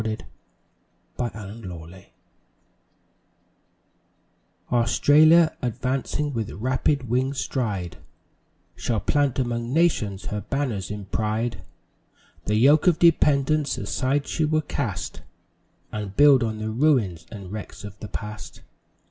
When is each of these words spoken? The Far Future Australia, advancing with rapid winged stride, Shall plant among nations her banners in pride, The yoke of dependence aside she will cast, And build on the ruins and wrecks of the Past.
The 0.01 0.19
Far 1.15 1.29
Future 1.29 2.11
Australia, 4.71 5.55
advancing 5.61 6.33
with 6.33 6.49
rapid 6.53 7.07
winged 7.07 7.37
stride, 7.37 7.97
Shall 8.75 8.99
plant 8.99 9.37
among 9.37 9.71
nations 9.71 10.25
her 10.25 10.41
banners 10.41 10.89
in 10.89 11.05
pride, 11.05 11.61
The 12.45 12.55
yoke 12.55 12.87
of 12.87 12.97
dependence 12.97 13.77
aside 13.77 14.25
she 14.25 14.43
will 14.43 14.61
cast, 14.61 15.21
And 15.91 16.17
build 16.17 16.41
on 16.41 16.57
the 16.57 16.71
ruins 16.71 17.27
and 17.31 17.51
wrecks 17.51 17.83
of 17.83 17.99
the 17.99 18.07
Past. 18.07 18.63